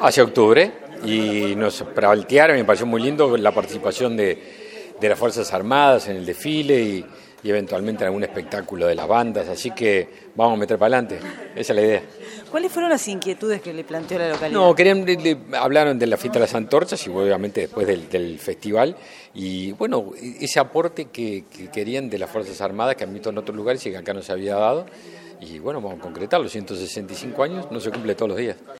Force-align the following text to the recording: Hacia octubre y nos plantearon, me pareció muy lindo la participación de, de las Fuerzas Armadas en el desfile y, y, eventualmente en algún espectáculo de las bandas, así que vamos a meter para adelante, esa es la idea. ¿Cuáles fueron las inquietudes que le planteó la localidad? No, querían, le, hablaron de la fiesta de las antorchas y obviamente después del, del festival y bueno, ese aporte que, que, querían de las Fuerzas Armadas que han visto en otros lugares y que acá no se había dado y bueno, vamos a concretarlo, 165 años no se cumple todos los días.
Hacia 0.00 0.22
octubre 0.22 0.70
y 1.04 1.56
nos 1.56 1.82
plantearon, 1.82 2.56
me 2.56 2.64
pareció 2.64 2.86
muy 2.86 3.02
lindo 3.02 3.36
la 3.36 3.50
participación 3.50 4.16
de, 4.16 4.38
de 5.00 5.08
las 5.08 5.18
Fuerzas 5.18 5.52
Armadas 5.52 6.06
en 6.06 6.18
el 6.18 6.24
desfile 6.24 6.80
y, 6.80 7.04
y, 7.42 7.50
eventualmente 7.50 8.04
en 8.04 8.06
algún 8.06 8.22
espectáculo 8.22 8.86
de 8.86 8.94
las 8.94 9.08
bandas, 9.08 9.48
así 9.48 9.72
que 9.72 10.08
vamos 10.36 10.54
a 10.54 10.60
meter 10.60 10.78
para 10.78 10.98
adelante, 10.98 11.18
esa 11.56 11.72
es 11.72 11.76
la 11.76 11.82
idea. 11.82 12.02
¿Cuáles 12.48 12.70
fueron 12.70 12.92
las 12.92 13.08
inquietudes 13.08 13.60
que 13.60 13.74
le 13.74 13.82
planteó 13.82 14.20
la 14.20 14.28
localidad? 14.28 14.60
No, 14.60 14.72
querían, 14.72 15.04
le, 15.04 15.36
hablaron 15.58 15.98
de 15.98 16.06
la 16.06 16.16
fiesta 16.16 16.38
de 16.38 16.44
las 16.44 16.54
antorchas 16.54 17.04
y 17.04 17.10
obviamente 17.10 17.62
después 17.62 17.84
del, 17.84 18.08
del 18.08 18.38
festival 18.38 18.94
y 19.34 19.72
bueno, 19.72 20.12
ese 20.16 20.60
aporte 20.60 21.06
que, 21.06 21.42
que, 21.50 21.72
querían 21.72 22.08
de 22.08 22.18
las 22.18 22.30
Fuerzas 22.30 22.60
Armadas 22.60 22.94
que 22.94 23.02
han 23.02 23.12
visto 23.12 23.30
en 23.30 23.38
otros 23.38 23.56
lugares 23.56 23.84
y 23.84 23.90
que 23.90 23.96
acá 23.96 24.14
no 24.14 24.22
se 24.22 24.30
había 24.30 24.54
dado 24.54 24.86
y 25.40 25.58
bueno, 25.58 25.80
vamos 25.80 25.98
a 26.00 26.02
concretarlo, 26.02 26.48
165 26.48 27.42
años 27.42 27.66
no 27.70 27.80
se 27.80 27.90
cumple 27.90 28.14
todos 28.14 28.30
los 28.30 28.38
días. 28.38 28.56